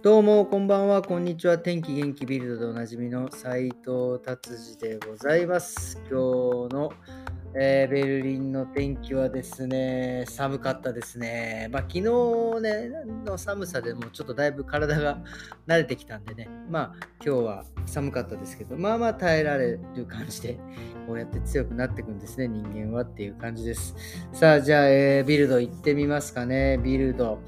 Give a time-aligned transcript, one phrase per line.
[0.00, 1.58] どうも、こんばんは、こんにちは。
[1.58, 6.00] 天気元気ビルドでおなじみの斉藤達治でございます。
[6.08, 6.92] 今日の、
[7.56, 11.66] えーベルリンの天気はですね、寒かったですね。
[11.72, 12.02] まあ、昨日
[12.60, 12.90] ね、
[13.24, 15.18] の寒さでもちょっとだいぶ体が
[15.66, 20.60] 慣れてきたんでね、まあ、今日は寒かったですけど、まあまあ耐えられる感じで、
[21.08, 23.96] こうやって強くなっていくんですね、人間はっていう感じです。
[24.32, 27.42] さあ、じゃあ、えービルド行ってみますかね、ビルド。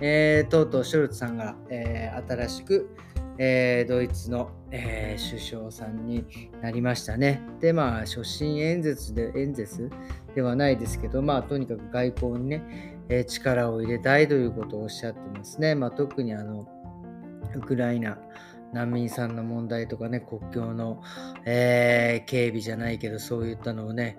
[0.00, 2.90] えーとうとうショルツさんが、えー新しく、
[3.38, 6.24] えードイツの、えー首相さんに
[6.60, 7.42] なりましたね。
[7.60, 9.90] で、まあ、所信演説で、演説
[10.34, 15.74] ではないですけど、まあ、とにかく外交にね、えー力を入れたいということをおっしゃってますね。
[15.74, 16.68] まあ、特にあの、
[17.54, 18.18] ウクライナ、
[18.72, 21.00] 難民さんの問題とかね、国境の、
[21.46, 24.18] えー警備じゃないけど、そういったのをね、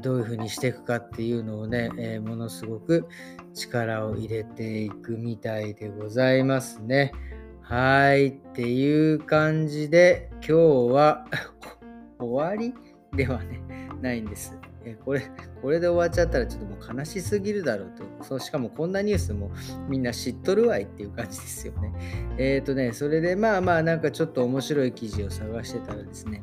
[0.00, 3.06] どういうふうにしていくかっていうのをね、えものすごく
[3.54, 7.12] 力を入れていくみたいでございますね。
[7.60, 8.28] はい。
[8.28, 10.52] っていう感じで、今日
[10.92, 11.26] は
[12.18, 12.74] 終わり
[13.16, 13.60] ではね、
[14.02, 14.56] ないんです。
[14.86, 15.22] えこれ、
[15.62, 18.24] これで終わっちゃったらちょっともう悲しすぎるだろうと。
[18.24, 19.50] そう、しかもこんなニュースも
[19.88, 21.92] みんな知っとるわいっていう感じですよね。
[22.36, 26.42] えっ、とね、それでまあまあなんかちょっと面白い記事を探してたらですね、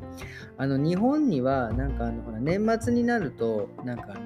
[0.56, 4.16] あの日本にはなんかあのほら年末になるとなんか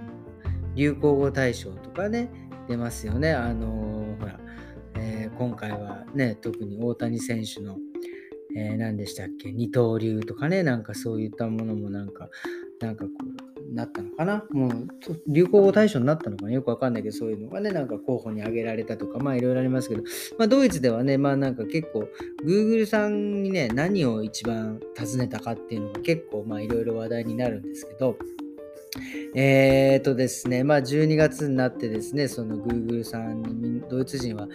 [0.75, 2.31] 流行語大賞とかね
[2.69, 3.33] 出ますよね。
[3.33, 4.41] あのほら、
[4.99, 7.77] えー今回はね特に大谷選手の、
[8.57, 12.31] えー何でしたっけ二刀流とかねなんかそういったものもなんか
[12.81, 13.36] なんかこう
[13.75, 14.45] なったのかな？
[14.51, 14.89] もう
[15.27, 16.53] 流行語大賞になったのかな？
[16.53, 20.03] よくわかんないけどそういうのがねなんか候補に挙げられたとかまあいろいろありますけど
[20.39, 22.09] まあドイツではねまあなんか結構
[22.45, 28.17] Google さんにね何を一番尋ねたかっていうのが結構まあいろいろ話題になるんですけど
[29.35, 34.49] えーとですね、まあ12月になってですね、その Google さんにドイツ人は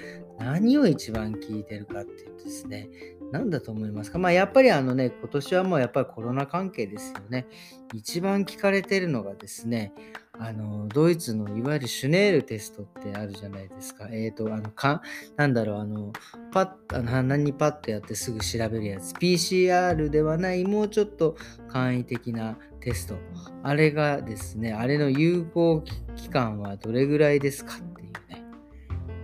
[0.44, 2.89] 何を一番聞いてるかっていうとですね、
[3.31, 4.19] 何だと思いますか？
[4.19, 7.47] まあやっぱりあのね、今年はもうやっぱりコロナ関係ですよね。
[7.94, 9.94] 一番聞かれてるのがですね、
[10.40, 14.07] あの、ドイツのいわゆるシュネールテストってあるじゃないですか。
[14.12, 15.02] えーと、あの、か
[15.35, 16.13] なんだろう、あの、
[16.52, 19.13] パッ、あの鼻にパッとやってすぐ調べるやつ。
[19.13, 21.35] PCR ではない、もうちょっと
[21.68, 23.16] 簡易的なテスト。
[23.62, 25.84] あれがですね、あれの有効
[26.16, 27.91] 期間はどれぐらいですかっ。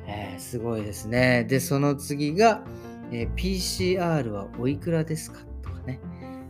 [0.08, 1.44] えーすごいですね。
[1.44, 2.64] で、その次が、
[3.12, 5.40] えー PCR はおいくらですか？
[5.62, 6.00] とかね。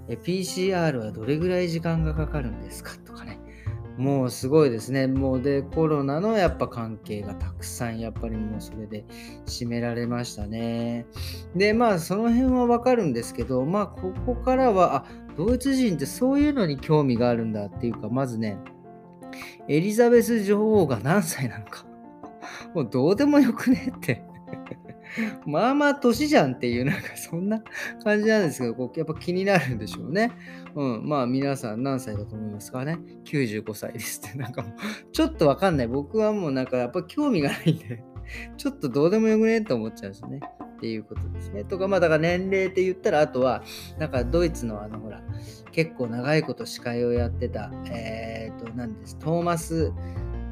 [0.08, 2.92] えー PCR はどれぐらい時間がかかるんですか？
[3.06, 3.40] とかね。
[3.98, 5.08] もうすごいですね。
[5.08, 9.06] もうで、コロナのやっぱ関係がたくさんやっぱりもうそれで
[9.48, 11.08] 占められましたね。
[11.56, 18.60] で、まあその辺はわかるんですけど、まあここからは、あ、ドイツ人ってそういうのに興味があるんだっていうか、まずね、
[19.68, 21.87] エリザベス女王が何歳なのか。
[22.78, 24.24] もう どうでもよくねって。
[25.48, 27.64] まあまあ年じゃんっていう、なんかそんな
[28.04, 30.32] 感じなんですけど、こうやっぱ気になるんでしょうね。
[30.76, 31.08] うん。
[31.08, 34.38] まあ皆さん何歳だと思いますかね ?95 歳ですって。
[34.38, 34.72] なんかもう、
[35.12, 35.88] ちょっとわかんない。
[35.88, 38.04] 僕はもうなんかやっぱ興味がないんで、
[38.58, 40.40] ちょっとどうでもよくねって思っちゃうんですね。
[40.78, 41.64] っていうことですね。
[41.64, 43.64] とか、まあだから年齢って言ったら、あとは、
[43.98, 45.24] なんかドイツのあのほら、
[45.72, 49.92] 結構長いこと司会をやってた、えっ、と、何です、トーマス、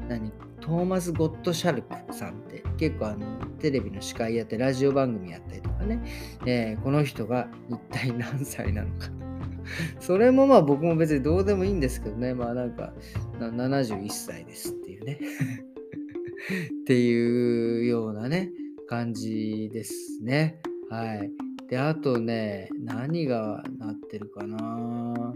[0.08, 0.45] 何？
[0.66, 3.24] トーマス・ゴットシャルクさんって結構あの
[3.60, 6.02] テレビの司会やってラジオ番組やったりとかね、
[6.44, 9.06] えーこの人が一体何歳なのか。
[10.00, 12.34] それもまあ僕も別にどうでもいいんですけどね。
[12.34, 12.92] まあなんか
[13.38, 15.20] 71歳ですっていうね。
[16.82, 18.50] っていうようなね
[18.88, 20.60] 感じですね。
[20.90, 21.30] はい。
[21.68, 25.32] であとね何がなってるかな。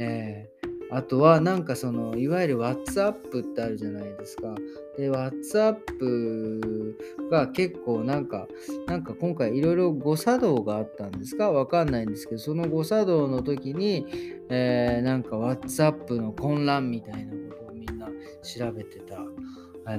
[0.00, 0.53] えー
[0.90, 4.54] あとはなんかそのいわゆる WhatsApp ってあるじゃないですか。
[4.96, 8.46] で WhatsApp が結構なんか
[8.86, 11.50] なんか今回いろいろ誤作動があったんですか？
[11.50, 14.06] わかんないんですけどその誤作動の時に、
[14.50, 18.06] えーなんか WhatsApp の混乱みたいなことをみんな
[18.42, 19.18] 調べてた。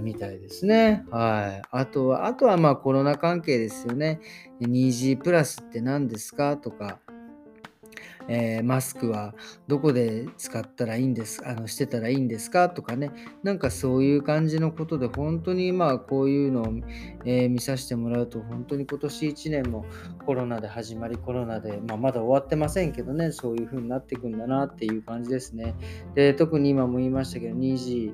[0.02, 1.06] みたいですね。
[1.12, 1.68] はい。
[1.70, 4.20] あとは、あとはまあコロナ関係ですよね。
[4.60, 6.58] 2G プラスって何ですか？
[6.58, 6.98] とか、
[8.28, 9.34] えーマスクは
[9.68, 13.12] どこで使ったらいいんですあのしてたらいいんですかとかね。
[13.44, 16.66] なんかそういう感じのことで本当にまあこういうのを、
[17.26, 19.86] えー見させてもらうと本当に今年1年も
[20.26, 23.32] コロナで始まりコロナで、まあ、まだ終わってませんけどね。
[23.32, 25.76] そういう風になっていくんだなっていう感じですね。
[26.16, 28.14] で特に今も言いましたけど 2G、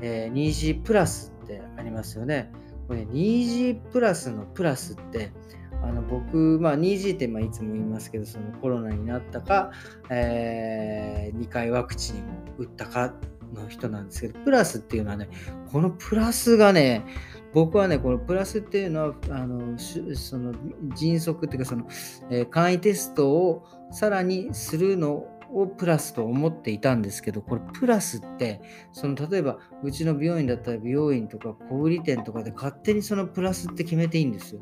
[0.00, 2.50] えー 2G プラスってありますよね。
[2.88, 5.32] これ 2G プラスのプラスって
[5.82, 9.72] あの僕、まあ、2G ってまあいつも言いますけど、そのコロナになったか、
[10.10, 12.18] え2回ワクチンを
[12.58, 13.14] 打ったか
[13.52, 15.28] の人なんですけど、プラスっていうのはね、
[15.70, 17.04] このプラスがね、
[17.52, 20.54] 僕はね、このプラスっていうのは、あのその
[20.96, 21.86] 迅速っていうかその、
[22.30, 28.62] えー、簡易テストをさらにするのをプラスと思っていたんですけど、これプラスって、
[28.92, 34.60] その例えばうちの美容院だったら美容院とか小売店とかで勝手にそのプラスって決めていいんですよ。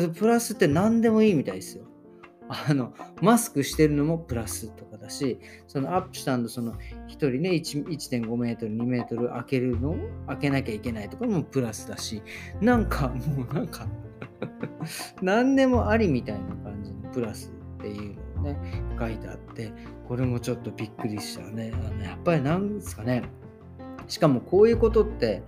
[0.00, 1.84] でプラスって何でもいいみたいですよ。
[2.48, 2.92] あの
[3.22, 9.96] マスクしてるのもプラスとかだし、そのアップしたんだその1人ね1.5メートル、2メートル開けるのを
[10.28, 12.22] 開けなきゃいけないとかもプラスだし、
[12.60, 13.86] なんかもうなんか
[15.22, 18.58] 何でもありみたいな感じのプラスっていうのをね、
[18.98, 19.72] 書いてあって、
[20.06, 21.72] これもちょっとびっくりしたね。
[21.74, 23.22] あのやっぱりなんですかね。
[24.08, 25.42] しかもこういうことって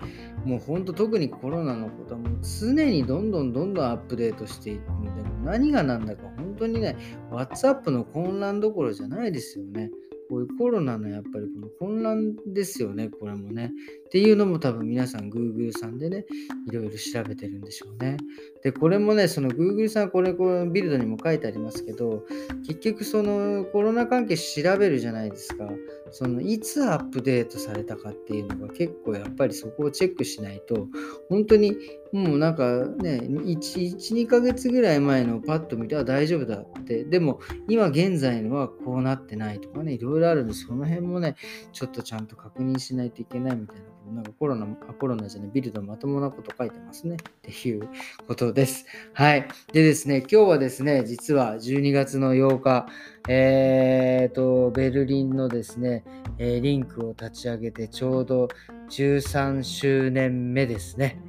[0.45, 6.97] もうほんと特にコロナのことはもう常にどんどんどんどんアップデートしていくので何が何だか本当にね
[7.31, 9.91] WhatsApp の混乱どころじゃないですよね。
[10.29, 13.73] こういうコロナのやっぱりこの混乱ですよね、これもね。
[14.07, 16.27] っていうのも多分皆さん Google さんでね、
[16.69, 18.17] いろいろ調べてるんでしょうね。
[18.63, 22.25] で、これもね、その Google さん、これ、このビルドにも書いてありますけど、
[22.67, 25.69] 結局そのコロナ関係調べるじゃないですか。
[26.11, 30.89] そのいつアップデートされたかっていうのが結構やっぱりそこをチェックしないと、
[31.29, 31.77] 本当に
[32.17, 41.37] もうなんかね、1、2ヶ月ぐらい前のパッと見ては大丈夫だって、でも今現在のはこうなってないとかね、いろいろあるんで、その辺もね、
[41.73, 47.17] ちょっとちゃんと確認しないといけないみたいななんかコロナ、あコロナじゃない、ビルドまともなこと書いてますね。
[47.17, 47.89] っていう
[48.29, 48.87] ことです。
[49.13, 49.49] はい。
[49.73, 52.87] でですね、今日はですね、実は12月の8日、
[53.29, 56.05] えーと、ベルリンのですね、
[56.39, 58.49] え、リンクを立ち上げてちょうど
[58.91, 61.21] 13周年目ですね。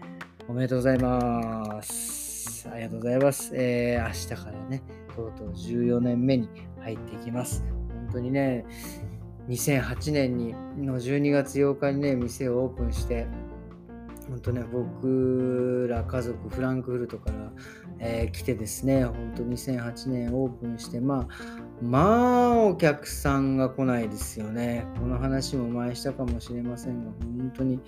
[0.50, 2.70] おめでとうございます。
[2.72, 3.52] ありがとうございます。
[3.54, 4.82] えー、明日からね、
[5.14, 6.48] とうとう14年目に
[6.80, 7.66] 入っていきます。
[7.90, 8.66] 本当にね、
[9.50, 13.28] 2008年にの12月8日にね、店をオープンして、
[14.30, 17.52] 本当ね、僕ら家族、フランクフルトから、
[18.00, 22.00] えー、来てですね、本当2008年オープンして、まあ、ま
[22.54, 24.86] あ、お客さんが来ないですよね。
[24.98, 27.82] この話も前したかもしれませんが、本当に、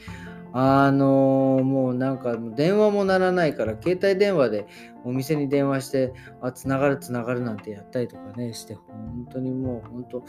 [0.51, 4.65] あのー、もうなんか電話も鳴らないから、携帯電話で
[5.03, 10.23] お店に電話して、あ、つながるつながるなんてやったりとかね、して、本当にもう、本当、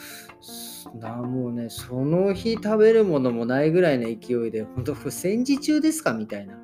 [0.98, 6.12] なもうね、その日食べるものもないぐらいの勢いで、本当不、戦時中ですか？
[6.12, 6.54] みたいな。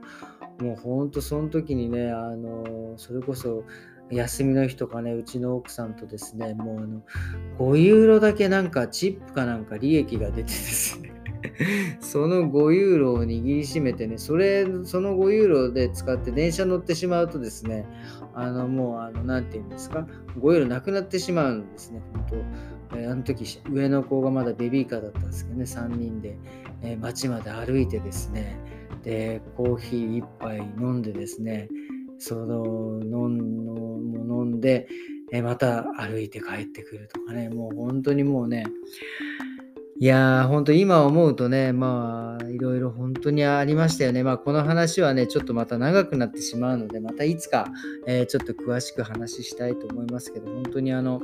[0.60, 3.64] もう本当、その時にね、あのー、それこそ、
[4.10, 7.02] 休みの日とかね、うちの奥さんとですね、もうあの、
[7.58, 11.05] 5ユーロだけなんかチップかなんか利益が出てですね
[12.00, 17.86] その5ユーロを握りしめてね、それ、その5ユーロで使って電車乗ってしまうとですね、
[18.34, 20.06] あの、もう、あの、なて言うんですか、
[20.38, 23.06] 5ユーロなくなってしまうんですね、本当。
[23.10, 26.38] あの時、上の子がまだベビーカーだったんですけどね、3人で、
[26.82, 28.56] えー、街まで歩いてですね、
[29.02, 31.68] で、コーヒー1杯飲んでですね、
[32.18, 34.88] その、飲んで、
[35.32, 38.64] えー、また歩いて帰ってくるとかね、もう本当にもうね、
[39.98, 44.22] いやー、本当今思うとね、まあ、いろいろ本当にありましたよね。
[44.22, 47.68] まあ、この話はね、ちょっとまた長くなってしまうので、またいつか、
[48.06, 51.22] えー、ちょっと詳しく話したいと思いますけど、本当にあの、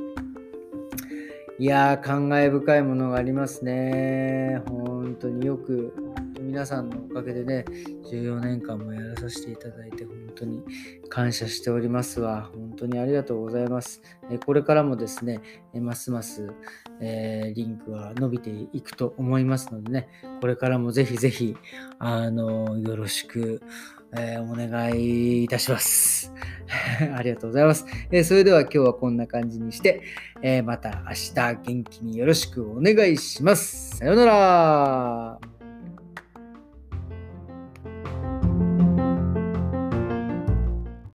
[1.59, 4.63] いやー、感慨深いものがありますね。
[4.67, 5.93] 本当によく、
[6.41, 7.65] 皆さんのおかげでね、
[8.11, 10.63] 14年間もやらさせていただいて、当に
[11.09, 12.49] 感謝しておりますわ。
[12.53, 14.01] 本当にありがとうございます。
[14.31, 15.41] えこれからもですね、
[15.73, 16.51] えますます、
[16.99, 20.07] えー、リンクは伸びていくと思いますのでね、
[20.41, 21.55] これからもぜひぜひ、
[21.99, 23.61] あの、よろしく、
[24.15, 26.33] えー、お願いいたします。
[27.15, 30.01] ありがとうございます、えー、それでは今日はこんな感じにして、
[30.41, 33.97] えー、また明日元気によろしくお願いします。
[33.97, 35.52] さようなら。